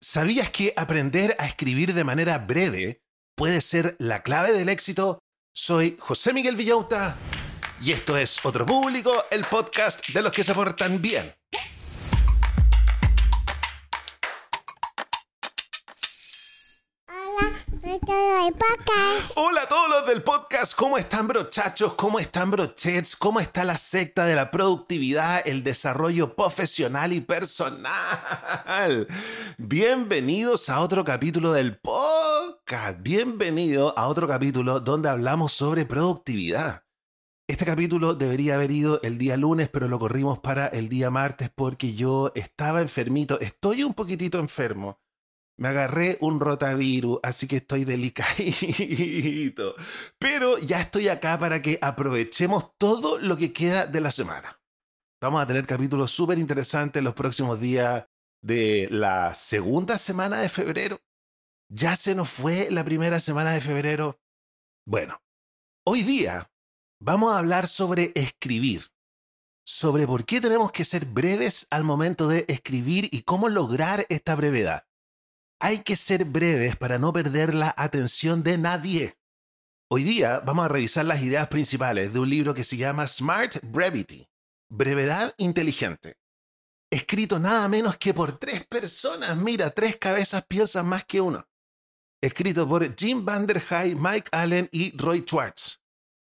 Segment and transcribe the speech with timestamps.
[0.00, 3.02] ¿Sabías que aprender a escribir de manera breve
[3.34, 5.18] puede ser la clave del éxito?
[5.52, 7.16] Soy José Miguel Villauta
[7.82, 11.34] y esto es Otro Público, el podcast de los que se portan bien.
[19.36, 21.92] Hola a todos los del podcast, ¿cómo están brochachos?
[21.94, 23.14] ¿Cómo están brochets?
[23.14, 29.06] ¿Cómo está la secta de la productividad, el desarrollo profesional y personal?
[29.58, 33.02] Bienvenidos a otro capítulo del podcast.
[33.02, 36.84] Bienvenido a otro capítulo donde hablamos sobre productividad.
[37.46, 41.50] Este capítulo debería haber ido el día lunes, pero lo corrimos para el día martes
[41.54, 44.98] porque yo estaba enfermito, estoy un poquitito enfermo.
[45.58, 49.74] Me agarré un rotavirus, así que estoy delicadito.
[50.18, 54.60] Pero ya estoy acá para que aprovechemos todo lo que queda de la semana.
[55.20, 58.06] Vamos a tener capítulos súper interesantes los próximos días
[58.40, 61.00] de la segunda semana de febrero.
[61.68, 64.20] Ya se nos fue la primera semana de febrero.
[64.86, 65.20] Bueno,
[65.84, 66.52] hoy día
[67.00, 68.92] vamos a hablar sobre escribir.
[69.66, 74.36] Sobre por qué tenemos que ser breves al momento de escribir y cómo lograr esta
[74.36, 74.87] brevedad.
[75.60, 79.18] Hay que ser breves para no perder la atención de nadie.
[79.90, 83.56] Hoy día vamos a revisar las ideas principales de un libro que se llama Smart
[83.64, 84.28] Brevity,
[84.70, 86.16] Brevedad Inteligente.
[86.92, 89.36] Escrito nada menos que por tres personas.
[89.36, 91.44] Mira, tres cabezas piensan más que uno.
[92.22, 93.60] Escrito por Jim Van der
[93.96, 95.82] Mike Allen y Roy Schwartz.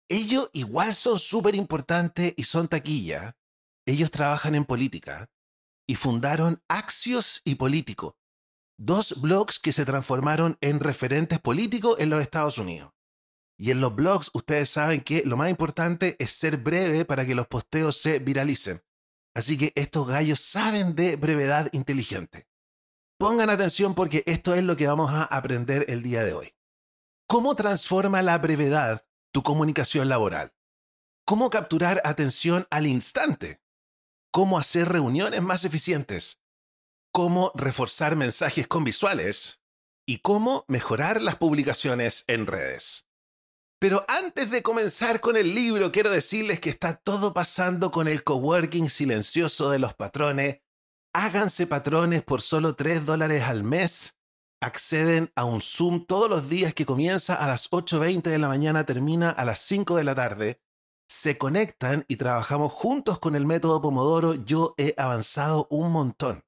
[0.09, 3.37] Ellos igual son súper importantes y son taquilla.
[3.85, 5.29] Ellos trabajan en política
[5.87, 8.17] y fundaron Axios y Político,
[8.77, 12.93] dos blogs que se transformaron en referentes políticos en los Estados Unidos.
[13.57, 17.35] Y en los blogs ustedes saben que lo más importante es ser breve para que
[17.35, 18.81] los posteos se viralicen.
[19.35, 22.47] Así que estos gallos saben de brevedad inteligente.
[23.19, 26.55] Pongan atención porque esto es lo que vamos a aprender el día de hoy.
[27.27, 30.53] ¿Cómo transforma la brevedad tu comunicación laboral?
[31.23, 33.61] ¿Cómo capturar atención al instante?
[34.31, 36.40] ¿Cómo hacer reuniones más eficientes?
[37.11, 39.61] Cómo reforzar mensajes con visuales
[40.05, 43.07] y cómo mejorar las publicaciones en redes.
[43.79, 48.23] Pero antes de comenzar con el libro, quiero decirles que está todo pasando con el
[48.23, 50.59] coworking silencioso de los patrones.
[51.13, 54.17] Háganse patrones por solo 3 dólares al mes.
[54.61, 58.85] Acceden a un Zoom todos los días que comienza a las 8.20 de la mañana,
[58.85, 60.61] termina a las 5 de la tarde.
[61.09, 64.35] Se conectan y trabajamos juntos con el método Pomodoro.
[64.35, 66.43] Yo he avanzado un montón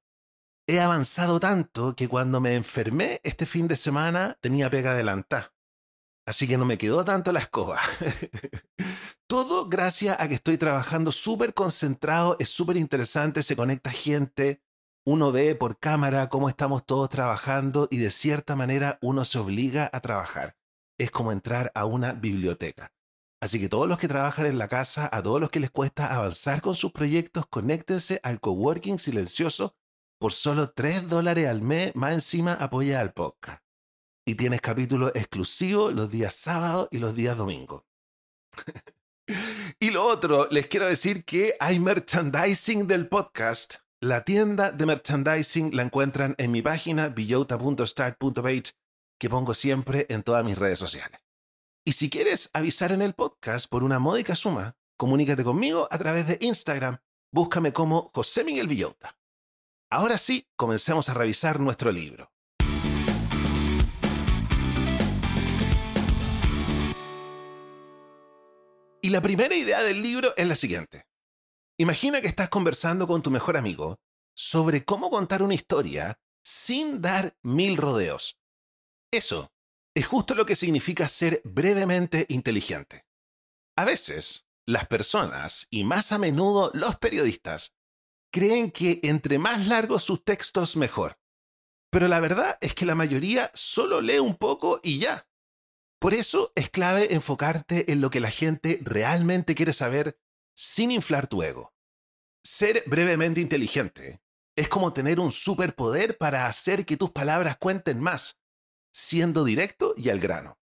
[0.66, 5.52] he avanzado tanto que cuando me enfermé este fin de semana tenía pega adelantada.
[6.26, 7.80] Así que no me quedó tanto la escoba.
[9.26, 14.62] Todo gracias a que estoy trabajando súper concentrado, es súper interesante, se conecta gente,
[15.06, 19.90] uno ve por cámara cómo estamos todos trabajando y de cierta manera uno se obliga
[19.92, 20.56] a trabajar.
[20.98, 22.92] Es como entrar a una biblioteca.
[23.42, 26.14] Así que todos los que trabajan en la casa, a todos los que les cuesta
[26.14, 29.76] avanzar con sus proyectos, conéctense al coworking silencioso
[30.24, 33.62] por solo 3 dólares al mes, más encima apoya al podcast.
[34.26, 37.82] Y tienes capítulos exclusivos los días sábados y los días domingos.
[39.80, 43.74] y lo otro, les quiero decir que hay merchandising del podcast.
[44.00, 48.72] La tienda de merchandising la encuentran en mi página billota.start.page
[49.20, 51.20] que pongo siempre en todas mis redes sociales.
[51.84, 56.26] Y si quieres avisar en el podcast por una módica suma, comunícate conmigo a través
[56.26, 56.96] de Instagram.
[57.30, 59.18] Búscame como José Miguel Villota.
[59.90, 62.32] Ahora sí, comencemos a revisar nuestro libro.
[69.02, 71.06] Y la primera idea del libro es la siguiente.
[71.78, 73.98] Imagina que estás conversando con tu mejor amigo
[74.34, 78.38] sobre cómo contar una historia sin dar mil rodeos.
[79.12, 79.52] Eso
[79.94, 83.06] es justo lo que significa ser brevemente inteligente.
[83.76, 87.74] A veces, las personas, y más a menudo los periodistas,
[88.34, 91.20] creen que entre más largos sus textos mejor.
[91.88, 95.28] Pero la verdad es que la mayoría solo lee un poco y ya.
[96.00, 100.18] Por eso es clave enfocarte en lo que la gente realmente quiere saber
[100.52, 101.74] sin inflar tu ego.
[102.42, 104.20] Ser brevemente inteligente
[104.56, 108.40] es como tener un superpoder para hacer que tus palabras cuenten más,
[108.92, 110.58] siendo directo y al grano.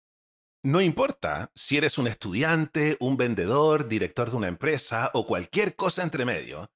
[0.64, 6.02] No importa si eres un estudiante, un vendedor, director de una empresa o cualquier cosa
[6.02, 6.70] entre medio,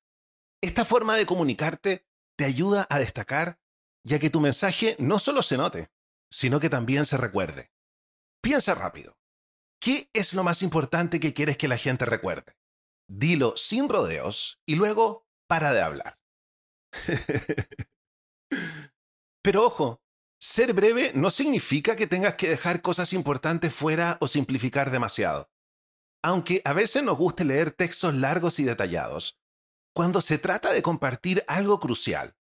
[0.62, 2.06] esta forma de comunicarte
[2.36, 3.58] te ayuda a destacar
[4.04, 5.90] ya que tu mensaje no solo se note,
[6.30, 7.70] sino que también se recuerde.
[8.40, 9.18] Piensa rápido.
[9.80, 12.56] ¿Qué es lo más importante que quieres que la gente recuerde?
[13.08, 16.20] Dilo sin rodeos y luego para de hablar.
[19.42, 20.02] Pero ojo,
[20.40, 25.50] ser breve no significa que tengas que dejar cosas importantes fuera o simplificar demasiado.
[26.22, 29.41] Aunque a veces nos guste leer textos largos y detallados,
[29.94, 32.36] cuando se trata de compartir algo crucial,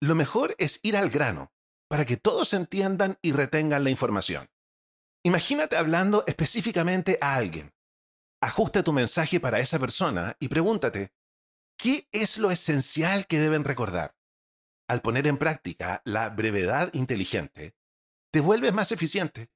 [0.00, 1.52] lo mejor es ir al grano,
[1.88, 4.50] para que todos entiendan y retengan la información.
[5.24, 7.74] Imagínate hablando específicamente a alguien.
[8.40, 11.12] Ajusta tu mensaje para esa persona y pregúntate,
[11.76, 14.16] ¿qué es lo esencial que deben recordar?
[14.88, 17.74] Al poner en práctica la brevedad inteligente,
[18.32, 19.50] te vuelves más eficiente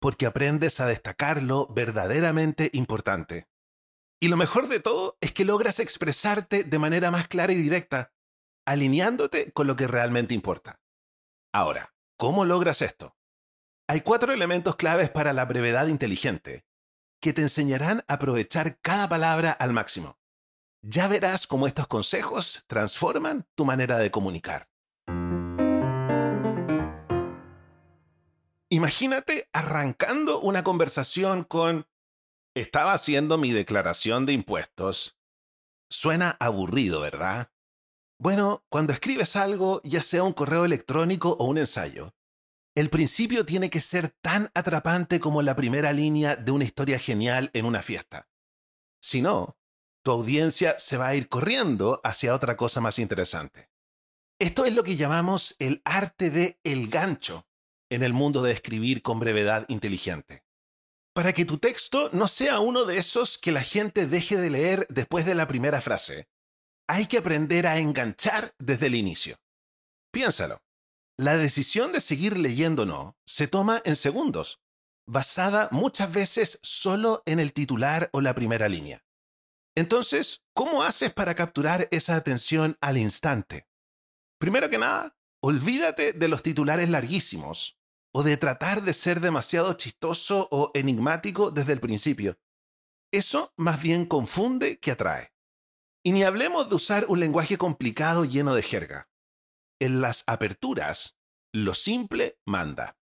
[0.00, 3.48] porque aprendes a destacar lo verdaderamente importante.
[4.24, 8.14] Y lo mejor de todo es que logras expresarte de manera más clara y directa,
[8.64, 10.80] alineándote con lo que realmente importa.
[11.52, 13.18] Ahora, ¿cómo logras esto?
[13.86, 16.64] Hay cuatro elementos claves para la brevedad inteligente
[17.20, 20.18] que te enseñarán a aprovechar cada palabra al máximo.
[20.80, 24.70] Ya verás cómo estos consejos transforman tu manera de comunicar.
[28.70, 31.86] Imagínate arrancando una conversación con
[32.54, 35.18] estaba haciendo mi declaración de impuestos.
[35.90, 37.50] Suena aburrido, ¿verdad?
[38.18, 42.14] Bueno, cuando escribes algo, ya sea un correo electrónico o un ensayo,
[42.76, 47.50] el principio tiene que ser tan atrapante como la primera línea de una historia genial
[47.52, 48.28] en una fiesta.
[49.00, 49.56] Si no,
[50.04, 53.70] tu audiencia se va a ir corriendo hacia otra cosa más interesante.
[54.40, 57.46] Esto es lo que llamamos el arte de el gancho
[57.90, 60.43] en el mundo de escribir con brevedad inteligente.
[61.14, 64.86] Para que tu texto no sea uno de esos que la gente deje de leer
[64.90, 66.28] después de la primera frase,
[66.88, 69.38] hay que aprender a enganchar desde el inicio.
[70.12, 70.60] Piénsalo.
[71.16, 74.60] La decisión de seguir leyendo o no se toma en segundos,
[75.06, 79.04] basada muchas veces solo en el titular o la primera línea.
[79.76, 83.68] Entonces, ¿cómo haces para capturar esa atención al instante?
[84.40, 87.78] Primero que nada, olvídate de los titulares larguísimos
[88.16, 92.38] o de tratar de ser demasiado chistoso o enigmático desde el principio.
[93.12, 95.32] Eso más bien confunde que atrae.
[96.04, 99.08] Y ni hablemos de usar un lenguaje complicado lleno de jerga.
[99.80, 101.18] En las aperturas,
[101.52, 102.96] lo simple manda.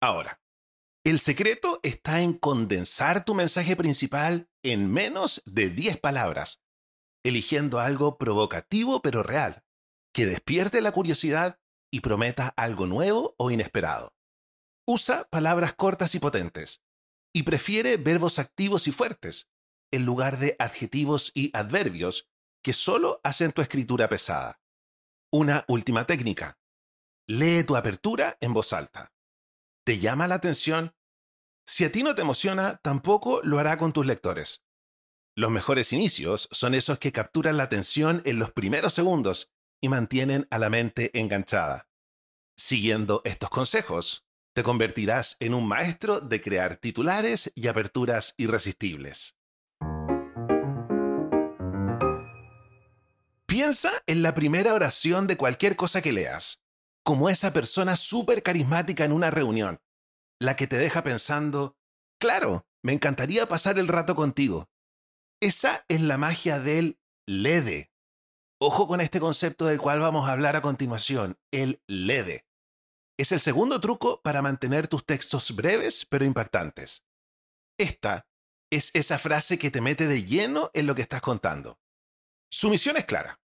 [0.00, 0.40] Ahora,
[1.04, 6.62] el secreto está en condensar tu mensaje principal en menos de 10 palabras,
[7.24, 9.64] eligiendo algo provocativo pero real,
[10.12, 11.60] que despierte la curiosidad
[11.92, 14.15] y prometa algo nuevo o inesperado.
[14.88, 16.80] Usa palabras cortas y potentes,
[17.34, 19.50] y prefiere verbos activos y fuertes,
[19.90, 22.28] en lugar de adjetivos y adverbios
[22.62, 24.60] que solo hacen tu escritura pesada.
[25.32, 26.58] Una última técnica.
[27.26, 29.12] Lee tu apertura en voz alta.
[29.84, 30.94] ¿Te llama la atención?
[31.66, 34.64] Si a ti no te emociona, tampoco lo hará con tus lectores.
[35.34, 40.46] Los mejores inicios son esos que capturan la atención en los primeros segundos y mantienen
[40.50, 41.88] a la mente enganchada.
[42.56, 44.25] Siguiendo estos consejos,
[44.56, 49.36] te convertirás en un maestro de crear titulares y aperturas irresistibles.
[53.44, 56.62] Piensa en la primera oración de cualquier cosa que leas,
[57.04, 59.82] como esa persona súper carismática en una reunión,
[60.40, 61.76] la que te deja pensando,
[62.18, 64.70] claro, me encantaría pasar el rato contigo.
[65.38, 67.90] Esa es la magia del LEDE.
[68.58, 72.45] Ojo con este concepto del cual vamos a hablar a continuación, el LEDE.
[73.18, 77.06] Es el segundo truco para mantener tus textos breves pero impactantes.
[77.78, 78.28] Esta
[78.70, 81.78] es esa frase que te mete de lleno en lo que estás contando.
[82.50, 83.40] Su misión es clara.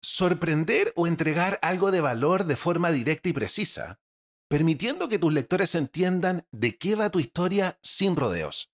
[0.00, 4.00] Sorprender o entregar algo de valor de forma directa y precisa,
[4.48, 8.72] permitiendo que tus lectores entiendan de qué va tu historia sin rodeos.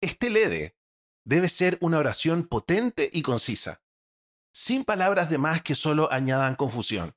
[0.00, 0.76] Este LEDE
[1.24, 3.82] debe ser una oración potente y concisa,
[4.52, 7.16] sin palabras de más que solo añadan confusión.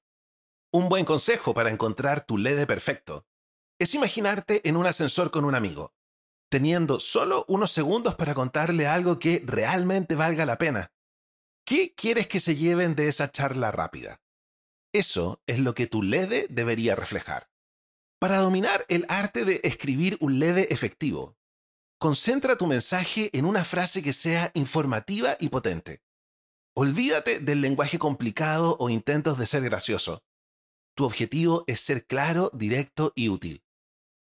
[0.75, 3.25] Un buen consejo para encontrar tu LED perfecto
[3.79, 5.93] es imaginarte en un ascensor con un amigo,
[6.49, 10.91] teniendo solo unos segundos para contarle algo que realmente valga la pena.
[11.65, 14.19] ¿Qué quieres que se lleven de esa charla rápida?
[14.91, 17.49] Eso es lo que tu LED debería reflejar.
[18.19, 21.37] Para dominar el arte de escribir un LED efectivo,
[21.99, 26.01] concentra tu mensaje en una frase que sea informativa y potente.
[26.75, 30.21] Olvídate del lenguaje complicado o intentos de ser gracioso.
[30.95, 33.65] Tu objetivo es ser claro, directo y útil.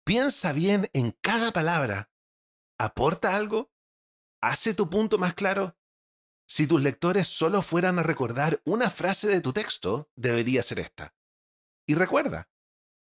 [0.04, 2.10] Piensa bien en cada palabra.
[2.78, 3.72] ¿Aporta algo?
[4.42, 5.76] ¿Hace tu punto más claro?
[6.46, 11.14] Si tus lectores solo fueran a recordar una frase de tu texto, debería ser esta.
[11.86, 12.50] Y recuerda,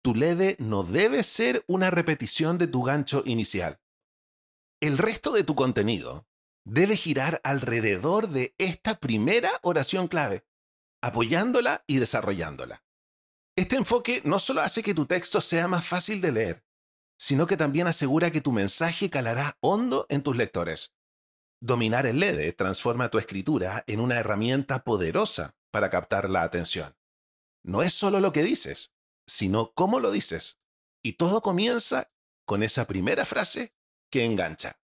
[0.01, 3.81] tu lede no debe ser una repetición de tu gancho inicial.
[4.81, 6.27] El resto de tu contenido
[6.65, 10.45] debe girar alrededor de esta primera oración clave,
[11.01, 12.83] apoyándola y desarrollándola.
[13.57, 16.65] Este enfoque no solo hace que tu texto sea más fácil de leer,
[17.17, 20.93] sino que también asegura que tu mensaje calará hondo en tus lectores.
[21.61, 26.97] Dominar el LEDE transforma tu escritura en una herramienta poderosa para captar la atención.
[27.63, 28.91] No es solo lo que dices,
[29.25, 30.59] sino cómo lo dices.
[31.01, 32.11] Y todo comienza
[32.45, 33.73] con esa primera frase
[34.11, 34.81] que engancha.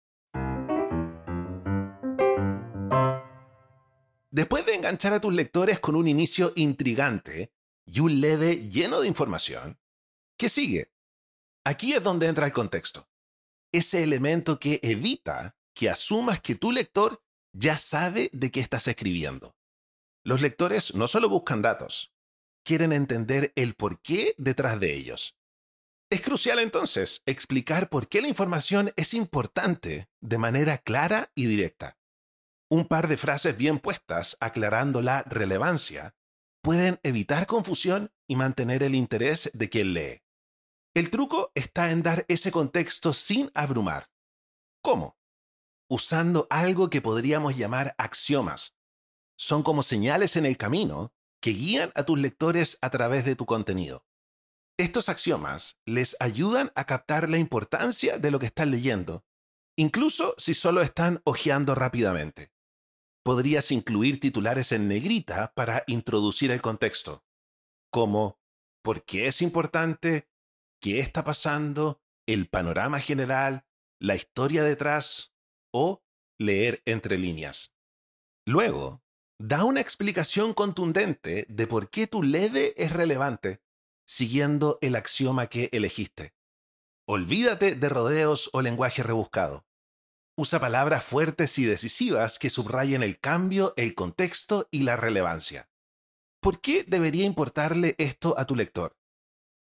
[4.31, 7.54] Después de enganchar a tus lectores con un inicio intrigante
[7.85, 9.79] y un LEDE lleno de información,
[10.37, 10.91] ¿qué sigue?
[11.63, 13.09] Aquí es donde entra el contexto.
[13.71, 17.23] Ese elemento que evita que asumas que tu lector
[17.53, 19.55] ya sabe de qué estás escribiendo.
[20.23, 22.13] Los lectores no solo buscan datos,
[22.63, 25.37] quieren entender el porqué detrás de ellos.
[26.09, 31.97] Es crucial entonces explicar por qué la información es importante de manera clara y directa.
[32.69, 36.15] Un par de frases bien puestas aclarando la relevancia
[36.65, 40.23] pueden evitar confusión y mantener el interés de quien lee.
[40.95, 44.09] El truco está en dar ese contexto sin abrumar.
[44.81, 45.15] ¿Cómo?
[45.87, 48.75] Usando algo que podríamos llamar axiomas.
[49.37, 53.45] Son como señales en el camino que guían a tus lectores a través de tu
[53.45, 54.03] contenido.
[54.75, 59.23] Estos axiomas les ayudan a captar la importancia de lo que están leyendo,
[59.77, 62.54] incluso si solo están hojeando rápidamente.
[63.25, 67.25] Podrías incluir titulares en negrita para introducir el contexto,
[67.91, 68.39] como
[68.83, 70.29] ¿por qué es importante
[70.79, 73.65] qué está pasando, el panorama general,
[73.99, 75.33] la historia detrás
[75.73, 76.03] o
[76.39, 77.73] leer entre líneas.
[78.45, 79.03] Luego,
[79.39, 83.61] da una explicación contundente de por qué tu LEDE es relevante,
[84.07, 86.35] siguiendo el axioma que elegiste.
[87.07, 89.65] Olvídate de rodeos o lenguaje rebuscado.
[90.37, 95.69] Usa palabras fuertes y decisivas que subrayen el cambio, el contexto y la relevancia.
[96.41, 98.97] ¿Por qué debería importarle esto a tu lector?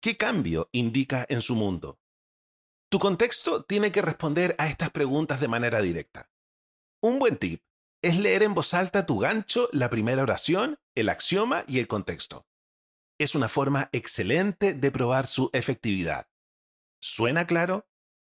[0.00, 1.98] ¿Qué cambio indica en su mundo?
[2.90, 6.30] Tu contexto tiene que responder a estas preguntas de manera directa.
[7.00, 7.62] Un buen tip
[8.02, 12.46] es leer en voz alta tu gancho, la primera oración, el axioma y el contexto.
[13.18, 16.28] Es una forma excelente de probar su efectividad.
[17.00, 17.88] ¿Suena claro?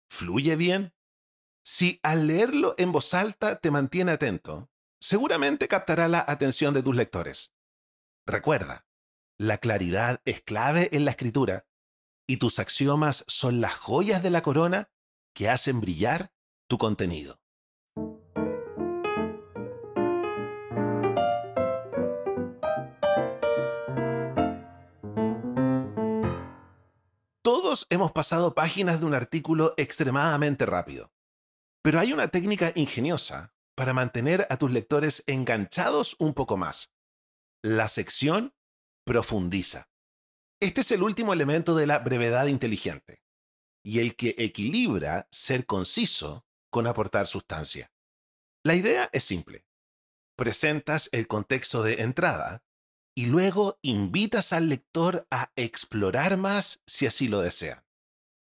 [0.08, 0.94] ¿Fluye bien?
[1.70, 4.70] Si al leerlo en voz alta te mantiene atento,
[5.02, 7.52] seguramente captará la atención de tus lectores.
[8.26, 8.88] Recuerda,
[9.38, 11.68] la claridad es clave en la escritura
[12.26, 14.90] y tus axiomas son las joyas de la corona
[15.34, 16.32] que hacen brillar
[16.70, 17.42] tu contenido.
[27.42, 31.12] Todos hemos pasado páginas de un artículo extremadamente rápido,
[31.88, 36.94] pero hay una técnica ingeniosa para mantener a tus lectores enganchados un poco más.
[37.64, 38.54] La sección
[39.06, 39.88] profundiza.
[40.60, 43.24] Este es el último elemento de la brevedad inteligente
[43.86, 47.90] y el que equilibra ser conciso con aportar sustancia.
[48.66, 49.66] La idea es simple.
[50.36, 52.66] Presentas el contexto de entrada
[53.16, 57.86] y luego invitas al lector a explorar más si así lo desea.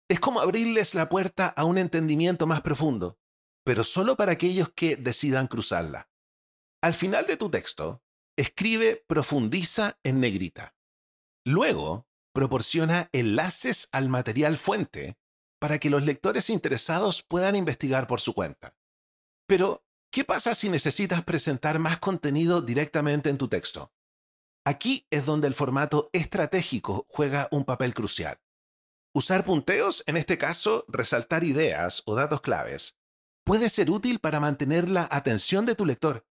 [0.07, 3.17] Es como abrirles la puerta a un entendimiento más profundo,
[3.63, 6.09] pero solo para aquellos que decidan cruzarla.
[6.81, 8.01] Al final de tu texto,
[8.37, 10.75] escribe profundiza en negrita.
[11.45, 15.17] Luego, proporciona enlaces al material fuente
[15.59, 18.75] para que los lectores interesados puedan investigar por su cuenta.
[19.47, 23.93] Pero, ¿qué pasa si necesitas presentar más contenido directamente en tu texto?
[24.65, 28.39] Aquí es donde el formato estratégico juega un papel crucial.
[29.13, 32.97] Usar punteos, en este caso, resaltar ideas o datos claves,
[33.51, 36.25] puede ser útil para mantener la atención de tu lector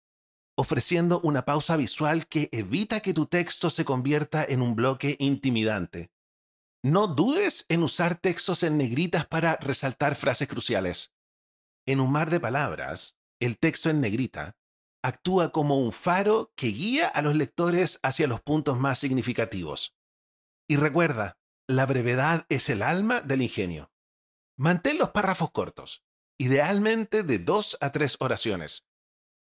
[0.56, 6.12] ofreciendo una pausa visual que evita que tu texto se convierta en un bloque intimidante.
[6.80, 11.12] No dudes en usar textos en negritas para resaltar frases cruciales.
[11.87, 14.56] En un mar de palabras, el texto en negrita
[15.02, 19.96] actúa como un faro que guía a los lectores hacia los puntos más significativos.
[20.68, 23.90] Y recuerda, la brevedad es el alma del ingenio.
[24.56, 26.04] Mantén los párrafos cortos,
[26.38, 28.87] idealmente de dos a tres oraciones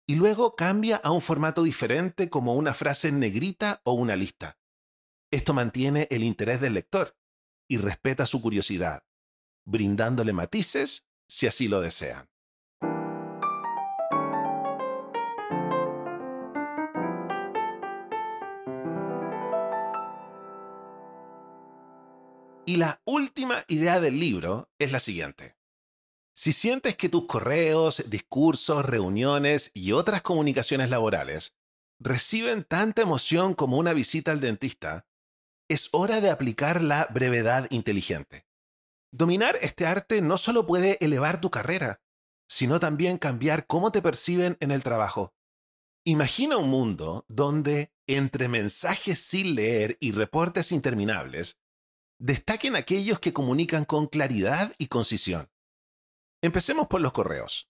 [0.07, 4.57] y luego cambia a un formato diferente como una frase negrita o una lista.
[5.31, 7.15] Esto mantiene el interés del lector
[7.69, 9.03] y respeta su curiosidad,
[9.67, 12.27] brindándole matices si así lo desean.
[22.65, 25.58] Y la última idea del libro es la siguiente.
[26.41, 31.57] Si sientes que tus correos, discursos, reuniones y otras comunicaciones laborales
[31.99, 35.05] reciben tanta emoción como una visita al dentista,
[35.67, 38.47] es hora de aplicar la brevedad inteligente.
[39.11, 42.01] Dominar este arte no solo puede elevar tu carrera,
[42.47, 45.33] sino también cambiar cómo te perciben en el trabajo.
[46.05, 51.59] Imagina un mundo donde, entre mensajes sin leer y reportes interminables,
[52.17, 55.49] destaquen aquellos que comunican con claridad y concisión.
[56.41, 57.69] Empecemos por los correos.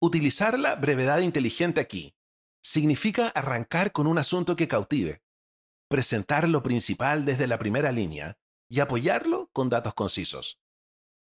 [0.00, 2.14] Utilizar la brevedad inteligente aquí
[2.62, 5.20] significa arrancar con un asunto que cautive,
[5.88, 8.38] presentar lo principal desde la primera línea
[8.68, 10.60] y apoyarlo con datos concisos.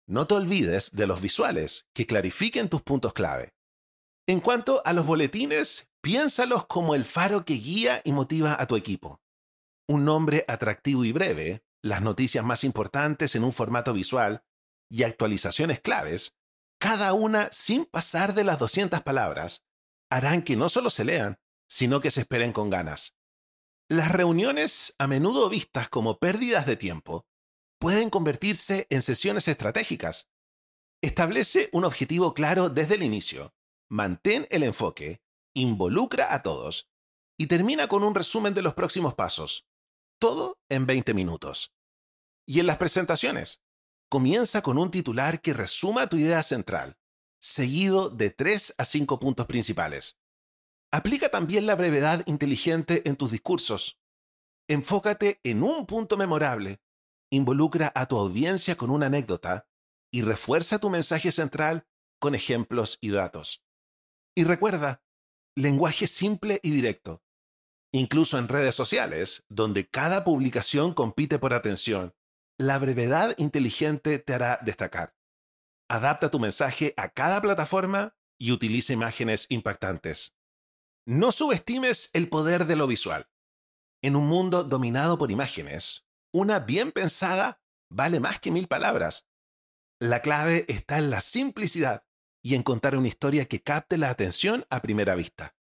[0.06, 3.54] No te olvides de los visuales que clarifiquen tus puntos clave.
[4.26, 8.76] En cuanto a los boletines, piénsalos como el faro que guía y motiva a tu
[8.76, 9.22] equipo.
[9.88, 14.44] Un nombre atractivo y breve, las noticias más importantes en un formato visual
[14.90, 16.34] y actualizaciones claves,
[16.78, 19.64] cada una sin pasar de las 200 palabras,
[20.10, 23.14] harán que no solo se lean, sino que se esperen con ganas.
[23.88, 27.26] Las reuniones, a menudo vistas como pérdidas de tiempo,
[27.78, 30.28] pueden convertirse en sesiones estratégicas.
[31.02, 33.54] Establece un objetivo claro desde el inicio,
[33.88, 35.20] mantén el enfoque,
[35.54, 36.88] involucra a todos
[37.38, 39.66] y termina con un resumen de los próximos pasos.
[40.18, 41.72] Todo en 20 minutos.
[42.46, 43.60] Y en las presentaciones,
[44.08, 46.96] comienza con un titular que resuma tu idea central,
[47.38, 50.18] seguido de 3 a 5 puntos principales.
[50.92, 54.00] Aplica también la brevedad inteligente en tus discursos.
[54.68, 56.80] Enfócate en un punto memorable,
[57.30, 59.68] involucra a tu audiencia con una anécdota
[60.10, 61.86] y refuerza tu mensaje central
[62.18, 63.64] con ejemplos y datos.
[64.34, 65.02] Y recuerda,
[65.54, 67.22] lenguaje simple y directo.
[67.92, 72.14] Incluso en redes sociales, donde cada publicación compite por atención,
[72.58, 75.14] la brevedad inteligente te hará destacar.
[75.88, 80.36] Adapta tu mensaje a cada plataforma y utiliza imágenes impactantes.
[81.06, 83.28] No subestimes el poder de lo visual.
[84.02, 89.28] En un mundo dominado por imágenes, una bien pensada vale más que mil palabras.
[90.00, 92.04] La clave está en la simplicidad
[92.42, 95.56] y en contar una historia que capte la atención a primera vista.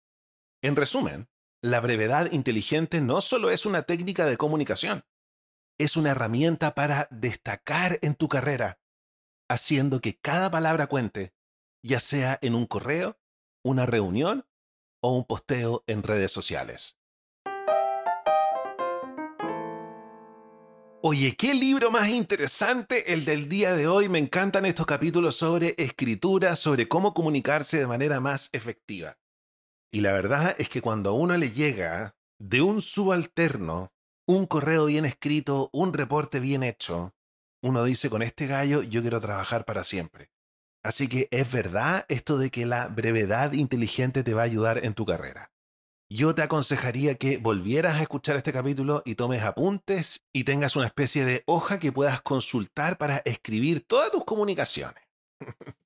[0.62, 1.28] En resumen,
[1.62, 5.04] la brevedad inteligente no solo es una técnica de comunicación,
[5.80, 8.78] es una herramienta para destacar en tu carrera,
[9.48, 11.32] haciendo que cada palabra cuente,
[11.82, 13.18] ya sea en un correo,
[13.64, 14.46] una reunión
[15.02, 16.98] o un posteo en redes sociales.
[21.02, 24.10] Oye, qué libro más interesante el del día de hoy.
[24.10, 29.18] Me encantan estos capítulos sobre escritura, sobre cómo comunicarse de manera más efectiva.
[29.90, 33.94] Y la verdad es que cuando a uno le llega de un subalterno
[34.30, 37.14] un correo bien escrito, un reporte bien hecho,
[37.62, 40.30] uno dice con este gallo yo quiero trabajar para siempre.
[40.84, 44.94] Así que es verdad esto de que la brevedad inteligente te va a ayudar en
[44.94, 45.50] tu carrera.
[46.08, 50.86] Yo te aconsejaría que volvieras a escuchar este capítulo y tomes apuntes y tengas una
[50.86, 55.04] especie de hoja que puedas consultar para escribir todas tus comunicaciones.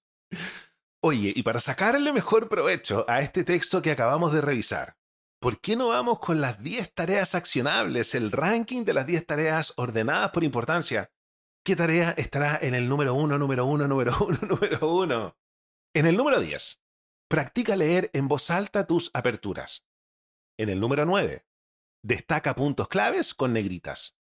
[1.03, 4.97] Oye, y para sacarle mejor provecho a este texto que acabamos de revisar,
[5.45, 9.75] ¿por qué no vamos con las 10 tareas accionables, el ranking de las 10 tareas
[9.77, 11.13] ordenadas por importancia?
[11.63, 15.37] ¿Qué tarea estará en el número 1, número 1, número 1, número 1?
[15.97, 16.81] En el número 10,
[17.29, 19.87] practica leer en voz alta tus aperturas.
[20.59, 21.47] En el número 9,
[22.03, 24.17] destaca puntos claves con negritas.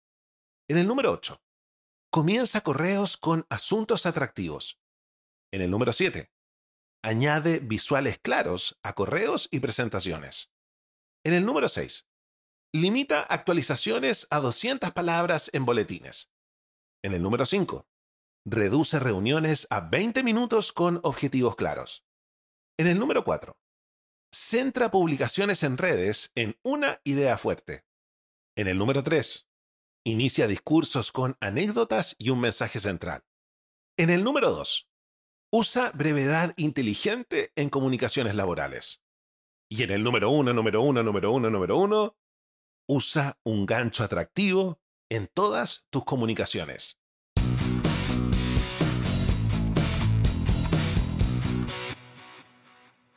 [0.68, 1.42] En el número 8,
[2.12, 4.78] comienza correos con asuntos atractivos.
[5.54, 6.34] En el número 7,
[7.02, 10.53] añade visuales claros a correos y presentaciones.
[11.26, 12.06] En el número 6,
[12.74, 16.30] limita actualizaciones a 200 palabras en boletines.
[17.02, 17.88] En el número 5,
[18.46, 22.06] reduce reuniones a 20 minutos con objetivos claros.
[22.78, 23.58] En el número 4,
[24.34, 27.86] centra publicaciones en redes en una idea fuerte.
[28.58, 29.48] En el número 3,
[30.04, 33.24] inicia discursos con anécdotas y un mensaje central.
[33.98, 34.90] En el número 2,
[35.54, 39.04] usa brevedad inteligente en comunicaciones laborales.
[39.76, 42.16] Y en el número uno, número uno, número uno, número uno,
[42.88, 47.00] usa un gancho atractivo en todas tus comunicaciones.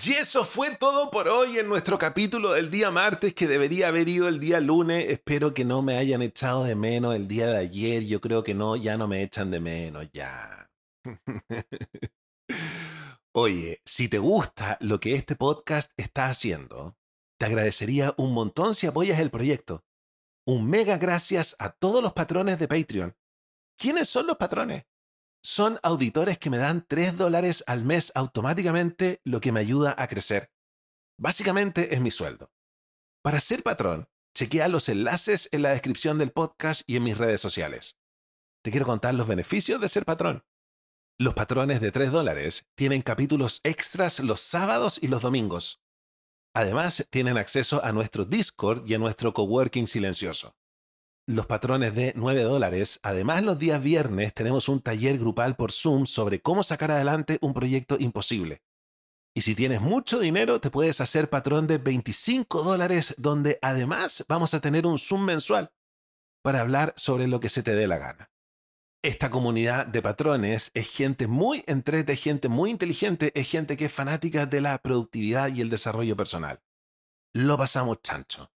[0.03, 4.09] Y eso fue todo por hoy en nuestro capítulo del día martes que debería haber
[4.09, 5.11] ido el día lunes.
[5.11, 8.07] Espero que no me hayan echado de menos el día de ayer.
[8.07, 10.71] Yo creo que no, ya no me echan de menos, ya.
[13.33, 16.97] Oye, si te gusta lo que este podcast está haciendo,
[17.39, 19.85] te agradecería un montón si apoyas el proyecto.
[20.45, 23.17] Un mega gracias a todos los patrones de Patreon.
[23.79, 24.87] ¿Quiénes son los patrones?
[25.45, 30.09] Son auditores que me dan 3 dólares al mes automáticamente, lo que me ayuda a
[30.09, 30.51] crecer.
[31.17, 32.53] Básicamente es mi sueldo.
[33.23, 37.41] Para ser patrón, Chequea los enlaces en la descripción del podcast y en mis redes
[37.41, 37.97] sociales.
[38.63, 40.45] Te quiero contar los beneficios de ser patrón.
[41.21, 45.83] Los patrones de 3 dólares tienen capítulos extras los sábados y los domingos.
[46.55, 50.57] Además, tienen acceso a nuestro Discord y a nuestro coworking silencioso.
[51.27, 56.07] Los patrones de 9 dólares, además los días viernes tenemos un taller grupal por Zoom
[56.07, 58.63] sobre cómo sacar adelante un proyecto imposible.
[59.35, 64.55] Y si tienes mucho dinero, te puedes hacer patrón de 25 dólares, donde además vamos
[64.55, 65.71] a tener un Zoom mensual
[66.43, 68.31] para hablar sobre lo que se te dé la gana.
[69.03, 73.93] Esta comunidad de patrones es gente muy entrete, gente muy inteligente, es gente que es
[73.93, 76.61] fanática de la productividad y el desarrollo personal.
[77.35, 78.53] Lo pasamos chancho.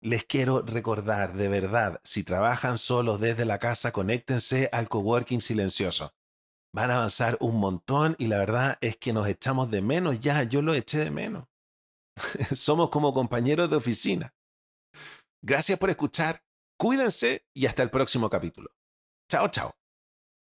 [0.00, 6.14] Les quiero recordar, de verdad, si trabajan solos desde la casa, conéctense al coworking silencioso
[6.72, 10.42] van a avanzar un montón y la verdad es que nos echamos de menos ya,
[10.44, 11.46] yo lo eché de menos.
[12.54, 14.34] Somos como compañeros de oficina.
[15.42, 16.44] Gracias por escuchar,
[16.78, 18.70] cuídense y hasta el próximo capítulo.
[19.28, 19.79] Chao, chao.